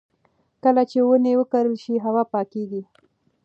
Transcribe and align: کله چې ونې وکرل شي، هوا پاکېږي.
کله 0.63 0.83
چې 0.91 0.97
ونې 1.05 1.33
وکرل 1.39 1.75
شي، 1.83 1.95
هوا 2.05 2.23
پاکېږي. 2.33 2.81